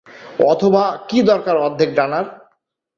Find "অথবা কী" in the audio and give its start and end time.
0.45-1.19